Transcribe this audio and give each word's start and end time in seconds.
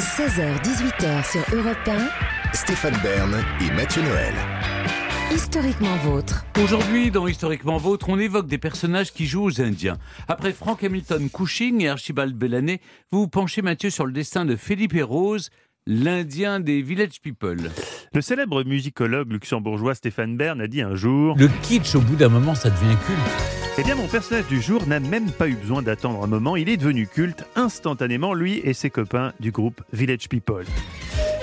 16h-18h 0.00 1.30
sur 1.30 1.54
Europe 1.54 1.76
1. 1.86 2.54
Stéphane 2.54 2.96
Bern 3.02 3.44
et 3.60 3.70
Mathieu 3.74 4.00
Noël. 4.00 4.32
Historiquement 5.30 5.94
vôtre. 5.96 6.46
Aujourd'hui, 6.64 7.10
dans 7.10 7.28
Historiquement 7.28 7.76
Vôtre, 7.76 8.08
on 8.08 8.18
évoque 8.18 8.46
des 8.46 8.56
personnages 8.56 9.12
qui 9.12 9.26
jouent 9.26 9.44
aux 9.44 9.60
Indiens. 9.60 9.98
Après 10.26 10.52
Frank 10.52 10.82
Hamilton 10.82 11.28
Cushing 11.28 11.82
et 11.82 11.90
Archibald 11.90 12.34
Bellané, 12.34 12.80
vous 13.12 13.20
vous 13.20 13.28
penchez, 13.28 13.60
Mathieu, 13.60 13.90
sur 13.90 14.06
le 14.06 14.12
destin 14.12 14.46
de 14.46 14.56
Philippe 14.56 14.94
et 14.94 15.02
Rose, 15.02 15.50
l'Indien 15.86 16.60
des 16.60 16.80
Village 16.80 17.20
People. 17.20 17.70
Le 18.14 18.22
célèbre 18.22 18.64
musicologue 18.64 19.30
luxembourgeois 19.30 19.94
Stéphane 19.94 20.38
Bern 20.38 20.62
a 20.62 20.66
dit 20.66 20.80
un 20.80 20.94
jour 20.94 21.36
Le 21.36 21.48
kitsch, 21.60 21.94
au 21.94 22.00
bout 22.00 22.16
d'un 22.16 22.30
moment, 22.30 22.54
ça 22.54 22.70
devient 22.70 22.96
culte. 23.06 23.59
Eh 23.80 23.82
bien, 23.82 23.94
mon 23.94 24.08
personnage 24.08 24.46
du 24.46 24.60
jour 24.60 24.86
n'a 24.86 25.00
même 25.00 25.30
pas 25.30 25.48
eu 25.48 25.54
besoin 25.54 25.80
d'attendre 25.80 26.22
un 26.22 26.26
moment. 26.26 26.54
Il 26.54 26.68
est 26.68 26.76
devenu 26.76 27.06
culte 27.06 27.46
instantanément, 27.56 28.34
lui 28.34 28.60
et 28.62 28.74
ses 28.74 28.90
copains 28.90 29.32
du 29.40 29.52
groupe 29.52 29.80
Village 29.94 30.28
People. 30.28 30.66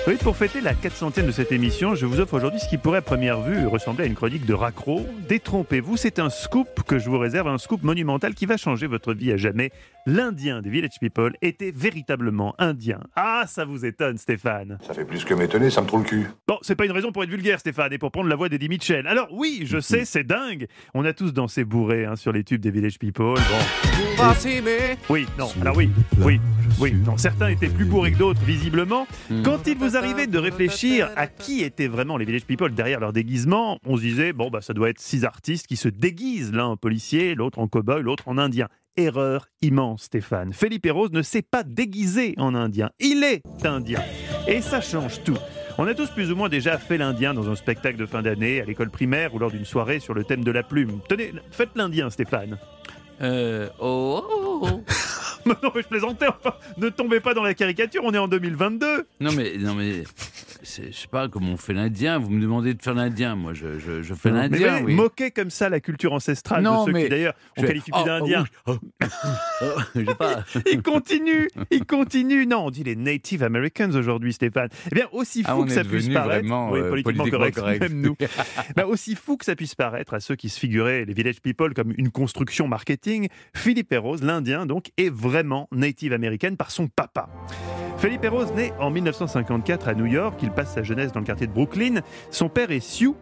Oui, 0.08 0.16
pour 0.16 0.38
fêter 0.38 0.62
la 0.62 0.72
400e 0.72 1.26
de 1.26 1.30
cette 1.30 1.52
émission, 1.52 1.94
je 1.94 2.06
vous 2.06 2.18
offre 2.18 2.32
aujourd'hui 2.32 2.60
ce 2.60 2.66
qui 2.66 2.78
pourrait 2.78 3.00
à 3.00 3.02
première 3.02 3.42
vue 3.42 3.66
ressembler 3.66 4.04
à 4.04 4.06
une 4.06 4.14
chronique 4.14 4.46
de 4.46 4.54
raccro. 4.54 5.06
Détrompez-vous, 5.28 5.98
c'est 5.98 6.18
un 6.18 6.30
scoop 6.30 6.82
que 6.84 6.98
je 6.98 7.10
vous 7.10 7.18
réserve, 7.18 7.46
un 7.46 7.58
scoop 7.58 7.82
monumental 7.82 8.32
qui 8.32 8.46
va 8.46 8.56
changer 8.56 8.86
votre 8.86 9.12
vie 9.12 9.32
à 9.32 9.36
jamais. 9.36 9.70
L'Indien 10.06 10.62
des 10.62 10.70
Village 10.70 10.98
People 10.98 11.34
était 11.42 11.70
véritablement 11.76 12.54
indien. 12.58 13.00
Ah, 13.16 13.44
ça 13.46 13.66
vous 13.66 13.84
étonne, 13.84 14.16
Stéphane 14.16 14.78
Ça 14.86 14.94
fait 14.94 15.04
plus 15.04 15.26
que 15.26 15.34
m'étonner, 15.34 15.68
ça 15.68 15.82
me 15.82 15.86
trouve 15.86 16.04
le 16.04 16.08
cul. 16.08 16.26
Bon, 16.46 16.56
c'est 16.62 16.74
pas 16.74 16.86
une 16.86 16.92
raison 16.92 17.12
pour 17.12 17.22
être 17.22 17.28
vulgaire, 17.28 17.60
Stéphane, 17.60 17.92
et 17.92 17.98
pour 17.98 18.10
prendre 18.10 18.30
la 18.30 18.36
voix 18.36 18.48
d'Eddie 18.48 18.70
Mitchell. 18.70 19.06
Alors 19.06 19.28
oui, 19.30 19.64
je 19.66 19.78
sais, 19.78 20.06
c'est 20.06 20.24
dingue. 20.24 20.68
On 20.94 21.04
a 21.04 21.12
tous 21.12 21.34
dansé 21.34 21.64
bourré 21.64 22.06
hein, 22.06 22.16
sur 22.16 22.32
les 22.32 22.44
tubes 22.44 22.62
des 22.62 22.70
Village 22.70 22.98
People. 22.98 23.34
Bon. 23.34 24.22
Oui, 25.10 25.26
non, 25.38 25.48
alors 25.60 25.76
oui, 25.76 25.90
oui, 26.20 26.40
oui. 26.80 26.94
Non, 26.94 27.18
certains 27.18 27.48
étaient 27.48 27.68
plus 27.68 27.84
bourrés 27.84 28.12
que 28.12 28.18
d'autres, 28.18 28.40
visiblement. 28.40 29.06
Quand 29.44 29.66
il 29.66 29.76
vous 29.76 29.97
arrivait 29.98 30.28
de 30.28 30.38
réfléchir 30.38 31.10
à 31.16 31.26
qui 31.26 31.62
étaient 31.62 31.88
vraiment 31.88 32.16
les 32.16 32.24
Village 32.24 32.44
People 32.44 32.72
derrière 32.72 33.00
leur 33.00 33.12
déguisement, 33.12 33.80
on 33.84 33.96
se 33.96 34.02
disait, 34.02 34.32
bon, 34.32 34.48
bah, 34.48 34.60
ça 34.60 34.72
doit 34.72 34.90
être 34.90 35.00
six 35.00 35.24
artistes 35.24 35.66
qui 35.66 35.76
se 35.76 35.88
déguisent, 35.88 36.52
l'un 36.52 36.66
en 36.66 36.76
policier, 36.76 37.34
l'autre 37.34 37.58
en 37.58 37.66
cow-boy, 37.66 38.02
l'autre 38.02 38.28
en 38.28 38.38
indien. 38.38 38.68
Erreur 38.96 39.48
immense, 39.60 40.04
Stéphane. 40.04 40.52
Felipe 40.52 40.88
Rose 40.88 41.10
ne 41.12 41.22
s'est 41.22 41.42
pas 41.42 41.64
déguisé 41.64 42.34
en 42.36 42.54
indien. 42.54 42.90
Il 43.00 43.24
est 43.24 43.42
indien. 43.64 44.00
Et 44.46 44.60
ça 44.60 44.80
change 44.80 45.22
tout. 45.24 45.38
On 45.78 45.86
a 45.86 45.94
tous 45.94 46.10
plus 46.10 46.30
ou 46.30 46.36
moins 46.36 46.48
déjà 46.48 46.78
fait 46.78 46.98
l'Indien 46.98 47.34
dans 47.34 47.50
un 47.50 47.56
spectacle 47.56 47.96
de 47.96 48.06
fin 48.06 48.22
d'année, 48.22 48.60
à 48.60 48.64
l'école 48.64 48.90
primaire 48.90 49.34
ou 49.34 49.38
lors 49.38 49.50
d'une 49.50 49.64
soirée 49.64 49.98
sur 49.98 50.14
le 50.14 50.22
thème 50.22 50.44
de 50.44 50.50
la 50.52 50.62
plume. 50.62 51.00
Tenez, 51.08 51.32
faites 51.50 51.70
l'Indien, 51.74 52.10
Stéphane. 52.10 52.58
Euh, 53.20 53.68
oh, 53.80 54.24
oh, 54.28 54.60
oh. 54.62 54.84
Non, 55.62 55.72
mais 55.74 55.82
je 55.82 55.88
plaisantais, 55.88 56.26
enfin, 56.28 56.54
ne 56.76 56.88
tombez 56.88 57.20
pas 57.20 57.34
dans 57.34 57.42
la 57.42 57.54
caricature, 57.54 58.02
on 58.04 58.12
est 58.12 58.18
en 58.18 58.28
2022. 58.28 59.06
Non 59.20 59.32
mais, 59.32 59.56
non 59.58 59.74
mais, 59.74 60.04
je 60.62 60.92
sais 60.92 61.08
pas 61.10 61.28
comment 61.28 61.52
on 61.52 61.56
fait 61.56 61.72
l'Indien. 61.72 62.18
Vous 62.18 62.30
me 62.30 62.40
demandez 62.40 62.74
de 62.74 62.82
faire 62.82 62.94
l'Indien, 62.94 63.36
moi 63.36 63.54
je, 63.54 63.78
je, 63.78 64.02
je 64.02 64.14
fais 64.14 64.30
l'Indien. 64.30 64.82
oui, 64.84 64.94
moquer 64.94 65.30
comme 65.30 65.50
ça 65.50 65.68
la 65.68 65.80
culture 65.80 66.12
ancestrale 66.12 66.62
Non, 66.62 66.82
de 66.82 66.86
ceux 66.86 66.92
mais 66.92 67.04
qui 67.04 67.08
d'ailleurs 67.10 67.34
on 67.56 67.62
qualifie 67.62 67.90
plus 67.90 68.00
oh, 68.02 68.06
d'Indiens. 68.06 68.44
oh, 68.66 68.76
oh, 69.02 69.66
oh, 69.96 70.14
pas. 70.14 70.44
Il 70.70 70.82
continue, 70.82 71.48
il 71.70 71.84
continue. 71.84 72.46
Non, 72.46 72.66
on 72.66 72.70
dit 72.70 72.84
les 72.84 72.96
Native 72.96 73.42
Americans 73.42 73.94
aujourd'hui, 73.94 74.32
Stéphane. 74.32 74.68
Eh 74.90 74.94
bien, 74.94 75.06
aussi 75.12 75.42
fou 75.42 75.50
Ah, 75.50 75.58
on 75.58 75.64
que 75.64 75.72
ça 75.72 75.84
puisse 75.84 76.08
paraître, 76.08 76.40
vraiment, 76.40 76.70
oui, 76.70 76.80
euh, 76.80 76.90
politiquement, 76.90 77.24
politiquement 77.24 77.38
correct, 77.38 77.58
correct. 77.58 77.80
même 77.80 78.00
nous. 78.00 78.16
Ben, 78.76 78.84
aussi 78.84 79.14
fou 79.14 79.36
que 79.36 79.44
ça 79.44 79.56
puisse 79.56 79.74
paraître 79.74 80.14
à 80.14 80.20
ceux 80.20 80.36
qui 80.36 80.48
se 80.48 80.58
figuraient 80.58 81.04
les 81.04 81.14
Village 81.14 81.40
People 81.40 81.74
comme 81.74 81.92
une 81.96 82.10
construction 82.10 82.68
marketing, 82.68 83.28
Philippe 83.54 83.94
Rose, 83.98 84.22
l'Indien 84.22 84.66
donc, 84.66 84.90
est 84.96 85.10
vraiment 85.10 85.68
Native 85.72 86.12
américaine 86.12 86.56
par 86.56 86.70
son 86.70 86.88
papa. 86.88 87.28
Philippe 87.98 88.26
Rose 88.30 88.52
naît 88.54 88.72
en 88.78 88.90
1954 88.90 89.88
à 89.88 89.94
New 89.94 90.06
York. 90.06 90.44
Il 90.48 90.54
passe 90.54 90.72
sa 90.72 90.82
jeunesse 90.82 91.12
dans 91.12 91.20
le 91.20 91.26
quartier 91.26 91.46
de 91.46 91.52
Brooklyn. 91.52 92.00
Son 92.30 92.48
père 92.48 92.70
est 92.70 92.80
Sioux, 92.80 93.16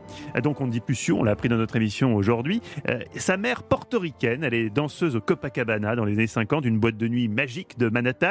donc 0.45 0.61
on 0.61 0.67
ne 0.69 0.71
dit 0.71 0.79
plus 0.79 0.95
Sioux, 0.95 1.17
on 1.19 1.25
l'a 1.25 1.33
appris 1.33 1.49
dans 1.49 1.57
notre 1.57 1.75
émission 1.75 2.15
aujourd'hui. 2.15 2.63
Euh, 2.89 3.01
sa 3.17 3.37
mère 3.37 3.65
portoricaine, 3.65 4.45
elle 4.45 4.55
est 4.55 4.71
danseuse 4.71 5.17
au 5.17 5.21
Copacabana 5.21 5.97
dans 5.97 6.05
les 6.05 6.13
années 6.13 6.29
50, 6.29 6.65
une 6.65 6.79
boîte 6.79 6.97
de 6.97 7.09
nuit 7.09 7.27
magique 7.27 7.79
de 7.79 7.89
Manhattan. 7.89 8.31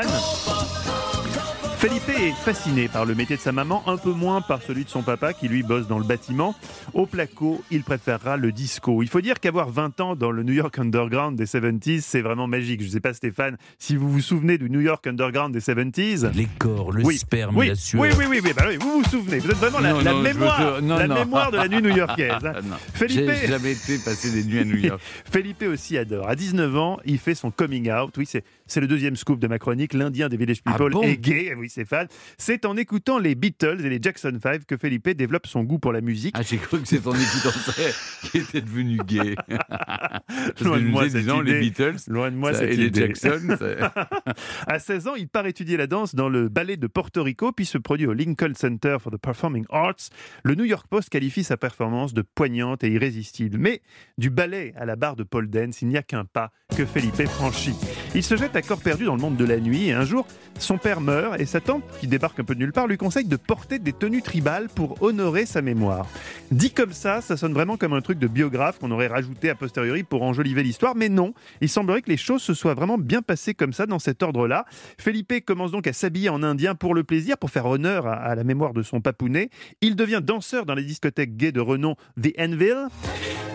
Felipe 1.87 2.09
est 2.09 2.31
fasciné 2.31 2.87
par 2.87 3.05
le 3.05 3.13
métier 3.13 3.35
de 3.35 3.41
sa 3.41 3.51
maman, 3.51 3.83
un 3.87 3.97
peu 3.97 4.11
moins 4.11 4.41
par 4.41 4.59
celui 4.63 4.85
de 4.85 4.89
son 4.89 5.03
papa 5.03 5.33
qui 5.33 5.47
lui 5.47 5.61
bosse 5.61 5.87
dans 5.87 5.99
le 5.99 6.03
bâtiment. 6.03 6.55
Au 6.95 7.05
placo, 7.05 7.63
il 7.69 7.83
préférera 7.83 8.37
le 8.37 8.51
disco. 8.51 9.03
Il 9.03 9.07
faut 9.07 9.21
dire 9.21 9.39
qu'avoir 9.39 9.69
20 9.69 9.99
ans 10.01 10.15
dans 10.15 10.31
le 10.31 10.41
New 10.41 10.53
York 10.53 10.79
Underground 10.79 11.37
des 11.37 11.45
70s, 11.45 12.01
c'est 12.01 12.21
vraiment 12.21 12.47
magique. 12.47 12.81
Je 12.81 12.87
ne 12.87 12.91
sais 12.91 12.99
pas 13.01 13.13
Stéphane, 13.13 13.57
si 13.77 13.95
vous 13.97 14.09
vous 14.11 14.21
souvenez 14.21 14.57
du 14.57 14.67
New 14.71 14.79
York 14.81 15.05
Underground 15.05 15.53
des 15.53 15.59
70s. 15.59 16.31
Les 16.33 16.47
corps, 16.57 16.91
le 16.91 17.03
Oui, 17.05 17.17
sperme, 17.19 17.55
oui, 17.55 17.67
la 17.67 17.75
sueur. 17.75 18.01
oui, 18.01 18.09
oui, 18.17 18.25
oui, 18.31 18.39
oui, 18.43 18.51
bah 18.57 18.63
oui, 18.67 18.77
vous 18.81 19.03
vous 19.03 19.09
souvenez. 19.09 19.37
Vous 19.37 19.51
êtes 19.51 19.57
vraiment 19.57 19.79
la, 19.79 19.91
Non, 19.93 19.99
la 20.01 20.11
non, 20.13 20.17
je 20.17 20.23
mémoire, 20.23 20.73
veux- 20.77 20.81
non, 20.81 20.97
la 20.97 21.07
non. 21.07 21.15
mémoire 21.19 21.51
de 21.51 21.57
la 21.57 21.67
nuit 21.67 21.83
new-yorkaise. 21.83 22.31
hein. 22.43 22.53
Ah. 22.71 22.77
Felipe, 22.95 23.29
J'ai 23.41 23.47
jamais 23.47 23.73
été 23.73 23.99
passer 23.99 24.31
des 24.31 24.43
nuits 24.43 24.59
à 24.59 24.63
New 24.63 24.77
York. 24.77 24.99
Felipe 25.31 25.63
aussi 25.71 25.99
adore. 25.99 26.27
À 26.27 26.35
19 26.35 26.75
ans, 26.77 26.97
il 27.05 27.19
fait 27.19 27.35
son 27.35 27.51
coming 27.51 27.91
out. 27.91 28.11
Oui, 28.17 28.25
c'est, 28.25 28.43
c'est 28.65 28.81
le 28.81 28.87
deuxième 28.87 29.15
scoop 29.15 29.39
de 29.39 29.47
ma 29.47 29.59
chronique. 29.59 29.93
L'Indien 29.93 30.29
des 30.29 30.37
Village 30.37 30.61
Ah 30.65 30.71
People 30.71 30.91
bon? 30.93 31.03
est 31.03 31.17
gay. 31.17 31.53
Oui, 31.55 31.69
c'est 32.37 32.65
en 32.65 32.77
écoutant 32.77 33.19
les 33.19 33.35
Beatles 33.35 33.85
et 33.85 33.89
les 33.89 33.99
Jackson 34.01 34.37
5 34.41 34.65
que 34.65 34.77
Felipe 34.77 35.09
développe 35.09 35.47
son 35.47 35.63
goût 35.63 35.79
pour 35.79 35.91
la 35.91 36.01
musique. 36.01 36.35
Ah, 36.37 36.41
j'ai 36.43 36.57
cru 36.57 36.81
que 36.81 36.87
c'est 36.87 37.05
en 37.05 37.13
écoutant 37.13 37.49
ça 37.51 37.73
qu'il 38.31 38.41
était 38.41 38.61
devenu 38.61 38.97
gay. 39.05 39.35
Loin 40.61 40.79
de 40.79 40.85
moi, 40.85 41.03
cette 41.09 41.21
disons, 41.21 41.41
les 41.41 41.51
idée. 41.51 41.59
Beatles 41.61 41.95
Loin 42.07 42.31
de 42.31 42.35
moi 42.35 42.53
ça, 42.53 42.59
cette 42.59 42.71
et 42.71 42.75
les 42.77 42.85
idée. 42.87 43.01
Jackson. 43.01 43.55
ça- 43.59 43.91
À 44.67 44.79
16 44.79 45.07
ans, 45.07 45.15
il 45.15 45.27
part 45.27 45.45
étudier 45.47 45.77
la 45.77 45.87
danse 45.87 46.15
dans 46.15 46.29
le 46.29 46.49
ballet 46.49 46.77
de 46.77 46.87
Porto 46.87 47.23
Rico, 47.23 47.51
puis 47.51 47.65
se 47.65 47.77
produit 47.77 48.07
au 48.07 48.13
Lincoln 48.13 48.53
Center 48.55 48.97
for 48.99 49.11
the 49.11 49.17
Performing 49.17 49.65
Arts. 49.69 50.09
Le 50.43 50.55
New 50.55 50.65
York 50.65 50.87
Post 50.89 51.09
qualifie 51.09 51.43
sa 51.43 51.57
performance 51.57 52.13
de 52.13 52.21
poignante 52.21 52.83
et 52.83 52.89
irrésistible. 52.91 53.57
Mais 53.57 53.81
du 54.17 54.29
ballet 54.29 54.73
à 54.77 54.85
la 54.85 54.95
barre 54.95 55.15
de 55.15 55.23
pole 55.23 55.49
dance, 55.49 55.81
il 55.81 55.87
n'y 55.89 55.97
a 55.97 56.03
qu'un 56.03 56.25
pas 56.25 56.51
que 56.75 56.85
Felipe 56.85 57.25
franchit. 57.27 57.75
Il 58.15 58.23
se 58.23 58.35
jette 58.35 58.55
à 58.55 58.61
corps 58.61 58.81
perdu 58.81 59.05
dans 59.05 59.15
le 59.15 59.21
monde 59.21 59.37
de 59.37 59.45
la 59.45 59.57
nuit 59.57 59.87
et 59.87 59.93
un 59.93 60.03
jour, 60.03 60.27
son 60.59 60.77
père 60.77 60.99
meurt 60.99 61.39
et 61.39 61.45
sa 61.45 61.61
tante, 61.61 61.83
qui 61.99 62.07
débarque 62.07 62.39
un 62.39 62.43
peu 62.43 62.53
de 62.53 62.59
nulle 62.59 62.73
part, 62.73 62.87
lui 62.87 62.97
conseille 62.97 63.25
de 63.25 63.35
porter 63.35 63.79
des 63.79 63.93
tenues 63.93 64.21
tribales 64.21 64.67
pour 64.67 65.01
honorer 65.01 65.45
sa 65.45 65.61
mémoire. 65.61 66.07
Dit 66.51 66.71
comme 66.71 66.91
ça, 66.91 67.21
ça 67.21 67.37
sonne 67.37 67.53
vraiment 67.53 67.77
comme 67.77 67.93
un 67.93 68.01
truc 68.01 68.19
de 68.19 68.27
biographe 68.27 68.79
qu'on 68.79 68.91
aurait 68.91 69.07
rajouté 69.07 69.49
a 69.49 69.55
posteriori 69.55 70.03
pour 70.03 70.23
enjoliver 70.23 70.63
l'histoire, 70.63 70.95
mais 70.95 71.07
non, 71.07 71.33
il 71.61 71.69
semblerait 71.69 72.01
que 72.01 72.09
les 72.09 72.17
choses 72.17 72.41
se 72.41 72.53
soient 72.53 72.73
vraiment 72.73 72.97
bien 72.97 73.21
passées 73.21 73.53
comme 73.53 73.73
ça 73.73 73.85
dans 73.85 73.99
cet 73.99 74.21
ordre-là. 74.21 74.65
Felipe 74.97 75.45
commence 75.45 75.71
donc 75.71 75.87
à 75.87 75.93
s'habiller 75.93 76.29
en 76.29 76.43
indien 76.43 76.75
pour 76.75 76.93
le 76.93 77.03
plaisir, 77.03 77.37
pour 77.37 77.51
faire 77.51 77.65
honneur 77.65 78.07
à, 78.07 78.35
la 78.35 78.43
mémoire 78.43 78.73
de 78.73 78.83
son 78.83 79.01
papounet. 79.01 79.49
Il 79.81 79.95
devient 79.95 80.21
danseur 80.21 80.65
dans 80.65 80.75
les 80.75 80.83
discothèques 80.83 81.37
gays 81.37 81.51
de 81.51 81.61
renom 81.61 81.95
The 82.21 82.33
Anvil. 82.39 82.87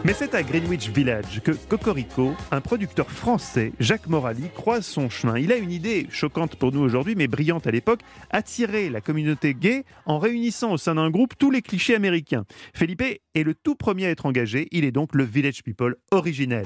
Mais 0.03 0.15
c'est 0.15 0.35
à 0.35 0.43
Greenwich 0.43 0.89
Village 0.89 1.43
que 1.45 1.53
Cocorico, 1.53 2.33
un 2.51 2.63
producteur 2.63 3.11
français, 3.11 3.73
Jacques 3.79 4.07
Morali, 4.07 4.45
croise 4.55 4.87
son 4.87 5.11
chemin. 5.11 5.39
Il 5.39 5.53
a 5.53 5.57
une 5.57 5.71
idée 5.71 6.07
choquante 6.11 6.57
pour 6.57 6.73
nous 6.73 6.81
aujourd'hui, 6.81 7.15
mais 7.17 7.29
brillante 7.29 7.67
à 7.67 7.71
l'époque, 7.71 8.01
attirer 8.31 8.89
la 8.89 9.03
communauté 9.03 9.53
gay 9.53 9.85
en 10.07 10.19
réunissant 10.19 10.73
au 10.73 10.79
sein 10.79 10.95
d'un 10.95 11.11
groupe 11.11 11.35
tous 11.39 11.51
les 11.51 11.61
clichés 11.61 11.95
américains. 11.95 12.45
Felipe 12.75 13.03
est 13.03 13.43
le 13.43 13.55
tout 13.55 13.75
premier 13.75 14.07
à 14.07 14.11
être 14.11 14.25
engagé, 14.25 14.69
il 14.71 14.87
est 14.87 14.93
donc 14.93 15.15
le 15.15 15.25
Village 15.25 15.63
People 15.63 15.97
originel. 16.11 16.65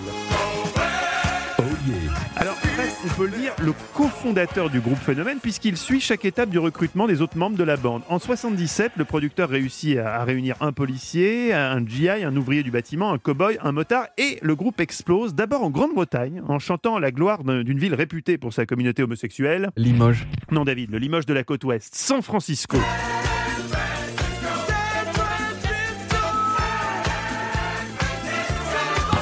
Alors, 2.37 2.57
presque, 2.77 2.84
on 3.05 3.09
peut 3.17 3.27
le 3.27 3.33
dire, 3.37 3.53
le 3.63 3.73
cofondateur 3.95 4.71
du 4.71 4.81
groupe 4.81 4.99
Phénomène, 4.99 5.39
puisqu'il 5.41 5.77
suit 5.77 6.01
chaque 6.01 6.25
étape 6.25 6.49
du 6.51 6.59
recrutement 6.59 7.07
des 7.07 7.21
autres 7.21 7.37
membres 7.37 7.57
de 7.57 7.65
la 7.65 7.77
bande. 7.77 8.03
En 8.09 8.19
77, 8.19 8.93
le 8.97 9.05
producteur 9.05 9.49
réussit 9.51 9.99
à, 9.99 10.21
à 10.21 10.25
réunir 10.25 10.57
un 10.61 10.73
policier, 10.73 11.53
un 11.53 11.85
GI, 11.87 12.09
un 12.09 12.35
ouvrier 12.37 12.63
du 12.63 12.71
bâtiment, 12.71 13.13
un 13.13 13.19
cow-boy, 13.19 13.59
un 13.63 13.73
motard, 13.73 14.07
et 14.19 14.39
le 14.43 14.55
groupe 14.57 14.81
explose 14.81 15.35
d'abord 15.35 15.63
en 15.65 15.71
Grande-Bretagne, 15.71 16.43
en 16.49 16.59
chantant 16.59 16.99
la 16.99 17.11
gloire 17.11 17.45
d'un- 17.45 17.63
d'une 17.63 17.79
ville 17.79 17.95
réputée 17.95 18.39
pour 18.39 18.53
sa 18.53 18.67
communauté 18.67 19.03
homosexuelle. 19.03 19.71
Limoges. 19.77 20.27
Non, 20.51 20.65
David, 20.65 20.91
le 20.91 20.99
Limoges 20.99 21.27
de 21.27 21.35
la 21.35 21.45
côte 21.45 21.65
ouest, 21.65 21.95
San 21.95 22.23
Francisco. 22.23 22.79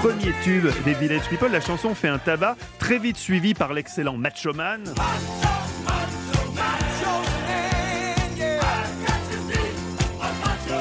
Premier 0.03 0.33
tube 0.43 0.67
des 0.85 0.95
Village 0.95 1.29
People, 1.29 1.53
la 1.53 1.61
chanson 1.61 1.95
fait 1.95 2.09
un 2.09 2.19
tabac, 2.19 2.57
très 2.81 2.99
vite 2.99 3.17
suivi 3.17 3.55
par 3.55 3.73
l'excellent 3.73 4.17
Macho 4.17 4.53
Man. 4.53 4.83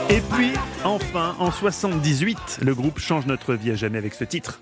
Et 0.09 0.21
puis, 0.21 0.53
enfin, 0.83 1.35
en 1.37 1.51
78, 1.51 2.61
le 2.63 2.73
groupe 2.73 2.97
change 2.97 3.27
notre 3.27 3.53
vie 3.53 3.69
à 3.69 3.75
jamais 3.75 3.99
avec 3.99 4.15
ce 4.15 4.23
titre. 4.23 4.59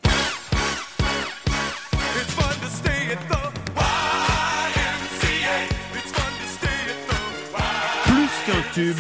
Plus 8.04 8.30
qu'un 8.46 8.74
tube, 8.74 8.98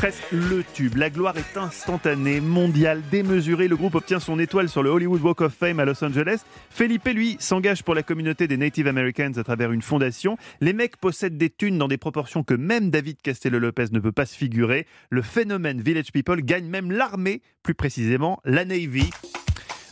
presque 0.00 0.32
le 0.32 0.64
tube. 0.72 0.96
La 0.96 1.10
gloire 1.10 1.36
est 1.36 1.58
instantanée, 1.58 2.40
mondiale, 2.40 3.02
démesurée. 3.10 3.68
Le 3.68 3.76
groupe 3.76 3.96
obtient 3.96 4.18
son 4.18 4.38
étoile 4.38 4.70
sur 4.70 4.82
le 4.82 4.88
Hollywood 4.88 5.20
Walk 5.20 5.42
of 5.42 5.52
Fame 5.52 5.78
à 5.78 5.84
Los 5.84 6.02
Angeles. 6.02 6.40
Felipe, 6.70 7.06
lui, 7.06 7.36
s'engage 7.38 7.82
pour 7.82 7.94
la 7.94 8.02
communauté 8.02 8.48
des 8.48 8.56
Native 8.56 8.86
Americans 8.86 9.34
à 9.36 9.44
travers 9.44 9.72
une 9.72 9.82
fondation. 9.82 10.38
Les 10.62 10.72
mecs 10.72 10.96
possèdent 10.96 11.36
des 11.36 11.50
thunes 11.50 11.76
dans 11.76 11.86
des 11.86 11.98
proportions 11.98 12.42
que 12.42 12.54
même 12.54 12.88
David 12.88 13.20
Castello-Lopez 13.20 13.88
ne 13.92 14.00
peut 14.00 14.10
pas 14.10 14.24
se 14.24 14.34
figurer. 14.34 14.86
Le 15.10 15.20
phénomène 15.20 15.82
Village 15.82 16.12
People 16.12 16.40
gagne 16.40 16.64
même 16.64 16.90
l'armée, 16.90 17.42
plus 17.62 17.74
précisément 17.74 18.40
la 18.46 18.64
Navy. 18.64 19.10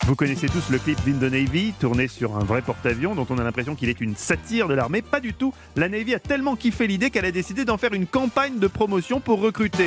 Vous 0.08 0.16
connaissez 0.16 0.46
tous 0.46 0.70
le 0.70 0.78
clip 0.78 0.98
d'In 1.04 1.18
the 1.18 1.30
Navy, 1.30 1.74
tourné 1.78 2.08
sur 2.08 2.34
un 2.38 2.42
vrai 2.42 2.62
porte-avions, 2.62 3.14
dont 3.14 3.26
on 3.28 3.36
a 3.36 3.44
l'impression 3.44 3.74
qu'il 3.74 3.90
est 3.90 4.00
une 4.00 4.16
satire 4.16 4.66
de 4.66 4.72
l'armée. 4.72 5.02
Pas 5.02 5.20
du 5.20 5.34
tout. 5.34 5.52
La 5.76 5.90
Navy 5.90 6.14
a 6.14 6.18
tellement 6.18 6.56
kiffé 6.56 6.86
l'idée 6.86 7.10
qu'elle 7.10 7.26
a 7.26 7.30
décidé 7.30 7.66
d'en 7.66 7.76
faire 7.76 7.92
une 7.92 8.06
campagne 8.06 8.58
de 8.58 8.68
promotion 8.68 9.20
pour 9.20 9.42
recruter. 9.42 9.84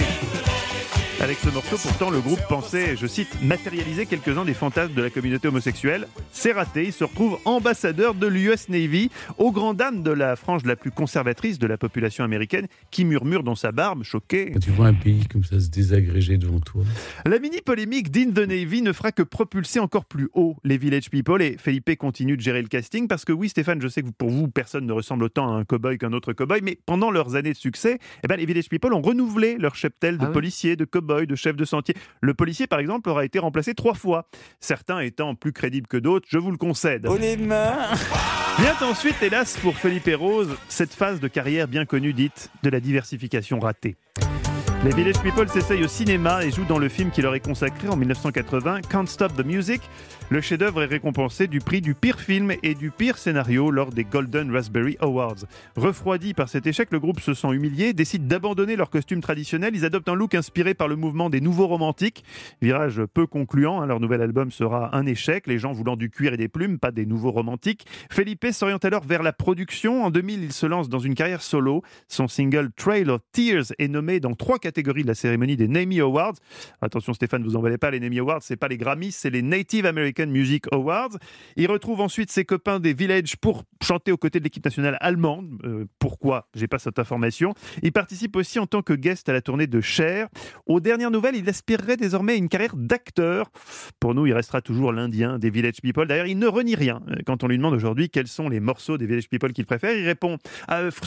Avec 1.22 1.38
ce 1.38 1.50
morceau, 1.50 1.78
pourtant, 1.78 2.10
le 2.10 2.20
groupe 2.20 2.40
pensait, 2.50 2.98
je 2.98 3.06
cite, 3.06 3.44
matérialiser 3.44 4.08
quelques-uns 4.08 4.44
des 4.44 4.56
fantasmes 4.56 4.96
de 4.96 5.04
la 5.04 5.12
communauté 5.12 5.50
homosexuelle. 5.50 6.08
C'est 6.32 6.52
raté, 6.52 6.86
il 6.86 6.94
se 6.94 7.04
retrouve 7.04 7.38
ambassadeur 7.46 8.16
de 8.16 8.26
l'US 8.26 8.70
Navy, 8.70 9.12
au 9.38 9.52
grand 9.52 9.76
dam 9.76 10.02
de 10.02 10.10
la 10.10 10.36
frange 10.36 10.66
la 10.66 10.76
plus 10.76 10.90
conservatrice 10.90 11.60
de 11.60 11.68
la 11.68 11.78
population 11.78 12.24
américaine, 12.24 12.66
qui 12.90 13.06
murmure 13.06 13.44
dans 13.44 13.54
sa 13.54 13.72
barbe, 13.72 14.02
choqué. 14.02 14.50
Quand 14.52 14.62
tu 14.62 14.72
vois 14.72 14.88
un 14.88 14.96
pays 14.96 15.28
comme 15.28 15.44
ça 15.44 15.60
se 15.60 15.70
désagréger 15.70 16.40
devant 16.40 16.60
toi. 16.60 16.84
La 17.28 17.38
mini-polémique 17.38 18.10
d'In 18.10 18.32
the 18.32 18.48
Navy 18.48 18.82
ne 18.82 18.92
fera 18.92 19.12
que 19.12 19.22
propulser 19.22 19.80
encore 19.80 20.06
plus 20.06 20.28
haut 20.34 20.56
les 20.64 20.80
Village 20.80 21.12
People 21.12 21.44
et 21.44 21.56
Felipe 21.60 21.96
continue 21.98 22.36
de 22.36 22.42
gérer 22.42 22.64
le 22.64 22.68
casting 22.68 23.08
parce 23.08 23.26
que 23.26 23.32
oui, 23.32 23.48
Stéphane, 23.48 23.80
je 23.80 23.90
sais 23.90 24.02
que 24.02 24.10
pour 24.10 24.32
vous, 24.32 24.48
personne 24.48 24.88
ne 24.88 24.94
ressemble 24.94 25.26
autant 25.26 25.56
à 25.56 25.60
un 25.60 25.66
cow-boy 25.66 26.00
qu'un 26.00 26.14
autre 26.14 26.34
cow-boy, 26.34 26.62
mais 26.64 26.80
pendant 26.88 27.12
leurs 27.12 27.36
années 27.36 27.54
de 27.54 27.58
succès, 27.58 28.00
eh 28.24 28.28
ben, 28.28 28.38
les 28.38 28.48
Village 28.48 28.70
People 28.70 28.96
ont 28.96 29.04
renouvelé 29.04 29.58
leur 29.60 29.76
cheptel 29.76 30.18
de 30.18 30.26
Ah 30.26 30.32
policiers, 30.32 30.76
de 30.76 30.86
de 31.20 31.36
chefs 31.36 31.56
de 31.56 31.66
sentier. 31.66 31.96
Le 32.22 32.34
policier, 32.34 32.68
par 32.68 32.80
exemple, 32.80 33.10
aura 33.10 33.26
été 33.26 33.40
remplacé 33.40 33.74
trois 33.74 33.94
fois, 33.94 34.28
certains 34.60 35.00
étant 35.02 35.36
plus 35.36 35.54
crédibles 35.54 35.88
que 35.88 35.98
d'autres, 35.98 36.28
je 36.30 36.38
vous 36.38 36.52
le 36.52 36.58
concède. 36.58 37.08
Les 37.20 37.38
mains 37.38 37.90
Vient 38.60 38.76
ensuite, 38.88 39.16
hélas, 39.22 39.58
pour 39.58 39.76
Felipe 39.78 40.10
Rose, 40.16 40.56
cette 40.68 40.94
phase 40.94 41.20
de 41.20 41.28
carrière 41.28 41.68
bien 41.68 41.86
connue 41.86 42.14
dite 42.14 42.52
de 42.64 42.70
la 42.70 42.80
diversification 42.80 43.60
ratée. 43.60 43.96
Les 44.84 44.96
Village 44.96 45.22
People 45.22 45.48
s'essayent 45.48 45.84
au 45.84 45.88
cinéma 45.88 46.44
et 46.44 46.50
jouent 46.50 46.66
dans 46.66 46.80
le 46.80 46.90
film 46.90 47.12
qui 47.12 47.22
leur 47.22 47.36
est 47.36 47.40
consacré 47.40 47.88
en 47.88 47.96
1980, 47.96 48.82
Can't 48.90 49.06
Stop 49.06 49.32
the 49.36 49.46
Music. 49.46 49.80
Le 50.32 50.42
chef-d'œuvre 50.42 50.82
est 50.82 50.88
récompensé 50.88 51.48
du 51.48 51.60
prix 51.60 51.82
du 51.82 51.94
pire 51.94 52.20
film 52.20 52.54
et 52.64 52.74
du 52.74 52.90
pire 52.90 53.20
scénario 53.20 53.70
lors 53.70 53.92
des 53.92 54.06
Golden 54.06 54.50
Raspberry 54.52 54.98
Awards. 55.00 55.46
Refroidi 55.76 56.34
par 56.34 56.50
cet 56.50 56.66
échec, 56.66 56.88
le 56.92 57.00
groupe 57.00 57.20
se 57.20 57.36
sent 57.36 57.50
humilié, 57.50 57.94
décide 57.94 58.28
d'abandonner 58.28 58.76
leur 58.76 58.90
costume 58.90 59.22
traditionnel. 59.22 59.76
Ils 59.76 59.86
adoptent 59.86 60.10
un 60.10 60.16
look 60.16 60.34
inspiré 60.34 60.74
par 60.74 60.88
le 60.88 60.96
mouvement 60.96 61.30
des 61.30 61.42
nouveaux 61.42 61.68
romantiques. 61.68 62.24
Virage 62.62 63.04
peu 63.14 63.28
concluant, 63.28 63.82
hein, 63.82 63.86
leur 63.86 64.00
nouvel 64.00 64.22
album 64.22 64.50
sera 64.50 64.96
un 64.96 65.06
échec, 65.06 65.46
les 65.46 65.60
gens 65.60 65.74
voulant 65.74 65.96
du 65.96 66.10
cuir 66.10 66.34
et 66.34 66.38
des 66.38 66.48
plumes, 66.48 66.80
pas 66.80 66.92
des 66.92 67.06
nouveaux 67.06 67.32
romantiques. 67.32 67.86
Felipe 68.10 68.48
s'oriente 68.52 68.86
alors 68.86 69.04
vers 69.04 69.22
la 69.22 69.34
production. 69.34 70.06
En 70.06 70.10
2000, 70.10 70.44
il 70.44 70.54
se 70.54 70.66
lance 70.66 70.90
dans 70.90 71.00
une 71.00 71.14
carrière 71.14 71.44
solo. 71.44 71.84
Son 72.08 72.28
single 72.28 72.72
Trail 72.76 73.10
of 73.10 73.22
Tears 73.32 73.74
est 73.78 73.88
nommé 73.90 74.20
dans 74.20 74.34
trois 74.34 74.58
catégories 74.58 74.71
de 74.72 75.08
la 75.08 75.16
cérémonie 75.16 75.56
des 75.56 75.68
NAMI 75.68 76.00
Awards. 76.00 76.34
Attention 76.82 77.14
Stéphane, 77.14 77.44
vous 77.44 77.56
emballez 77.56 77.78
pas, 77.78 77.92
les 77.92 78.00
NAMI 78.00 78.20
Awards, 78.20 78.42
c'est 78.42 78.56
pas 78.56 78.68
les 78.68 78.78
Grammys, 78.78 79.12
c'est 79.12 79.30
les 79.30 79.42
Native 79.42 79.86
American 79.86 80.28
Music 80.28 80.66
Awards. 80.72 81.18
Il 81.56 81.70
retrouve 81.70 82.02
ensuite 82.02 82.32
ses 82.32 82.46
copains 82.46 82.80
des 82.80 82.94
Village 82.94 83.38
pour 83.38 83.64
chanter 83.84 84.12
aux 84.12 84.18
côtés 84.18 84.40
de 84.40 84.44
l'équipe 84.44 84.64
nationale 84.64 84.98
allemande. 85.02 85.60
Euh, 85.66 85.86
pourquoi? 86.00 86.48
J'ai 86.56 86.68
pas 86.68 86.80
cette 86.80 87.00
information. 87.00 87.54
Il 87.84 87.92
participe 87.92 88.36
aussi 88.36 88.60
en 88.60 88.68
tant 88.68 88.82
que 88.82 88.94
guest 88.94 89.28
à 89.30 89.34
la 89.34 89.42
tournée 89.42 89.68
de 89.68 89.82
Cher. 89.82 90.28
Aux 90.66 90.80
dernières 90.80 91.12
nouvelles, 91.12 91.36
il 91.36 91.48
aspirerait 91.50 91.98
désormais 91.98 92.34
à 92.34 92.36
une 92.36 92.50
carrière 92.50 92.76
d'acteur. 92.76 93.52
Pour 94.00 94.14
nous, 94.14 94.26
il 94.28 94.34
restera 94.34 94.62
toujours 94.62 94.94
l'Indien 94.94 95.40
des 95.40 95.50
Village 95.50 95.82
People. 95.82 96.08
D'ailleurs, 96.08 96.28
il 96.28 96.38
ne 96.38 96.48
renie 96.48 96.76
rien. 96.76 97.02
Euh, 97.10 97.16
Quand 97.26 97.44
on 97.44 97.48
lui 97.48 97.58
demande 97.58 97.74
aujourd'hui 97.74 98.10
quels 98.10 98.28
sont 98.28 98.50
les 98.50 98.60
morceaux 98.60 98.98
des 98.98 99.06
Village 99.06 99.30
People 99.30 99.54
qu'il 99.54 99.66
préfère, 99.66 99.96
il 99.96 100.06
répond 100.06 100.38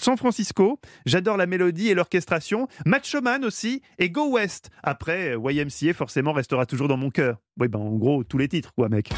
San 0.01 0.17
Francisco, 0.17 0.81
j'adore 1.07 1.37
la 1.37 1.47
mélodie 1.47 1.89
et 1.89 1.95
l'orchestration, 1.95 2.69
Macho 2.87 3.21
Man 3.21 3.45
aussi, 3.45 3.54
et 3.99 4.11
Go 4.11 4.31
West. 4.31 4.71
Après, 4.83 5.35
YMCA 5.37 5.95
forcément 5.95 6.33
restera 6.33 6.67
toujours 6.67 6.89
dans 6.89 6.97
mon 6.97 7.11
cœur. 7.11 7.37
Oui, 7.61 7.69
ben 7.69 7.79
en 7.79 7.93
gros, 7.93 8.25
tous 8.25 8.39
les 8.39 8.49
titres, 8.49 8.73
quoi, 8.77 8.89
mec. 8.89 9.11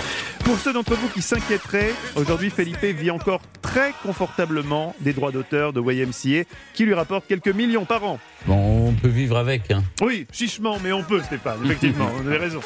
Pour 0.45 0.59
ceux 0.59 0.73
d'entre 0.73 0.95
vous 0.95 1.09
qui 1.09 1.23
s'inquiéteraient, 1.23 1.93
aujourd'hui, 2.15 2.51
Felipe 2.51 2.85
vit 2.85 3.11
encore 3.11 3.41
très 3.63 3.93
confortablement 4.03 4.95
des 5.01 5.13
droits 5.13 5.33
d'auteur 5.33 5.73
de 5.73 5.81
YMCA 5.81 6.49
qui 6.75 6.85
lui 6.85 6.95
rapportent 6.95 7.27
quelques 7.27 7.49
millions 7.49 7.85
par 7.85 8.05
an. 8.05 8.19
Bon, 8.47 8.89
on 8.89 8.93
peut 8.93 9.09
vivre 9.09 9.37
avec. 9.37 9.71
Hein. 9.71 9.83
Oui, 10.03 10.27
chichement, 10.33 10.79
mais 10.83 10.93
on 10.93 11.03
peut, 11.03 11.21
Stéphane, 11.23 11.59
effectivement, 11.65 12.07
vous 12.23 12.29
avez 12.29 12.39
raison. 12.39 12.61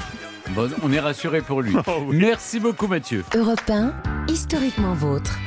Bon, 0.50 0.68
on 0.82 0.92
est 0.92 1.00
rassuré 1.00 1.40
pour 1.40 1.62
lui. 1.62 1.74
Oh 1.86 2.02
oui. 2.06 2.18
Merci 2.18 2.60
beaucoup 2.60 2.86
Mathieu. 2.86 3.24
Europe 3.34 3.60
1, 3.68 3.92
historiquement 4.28 4.94
vôtre. 4.94 5.38